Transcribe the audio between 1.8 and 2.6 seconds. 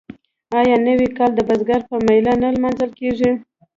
په میله نه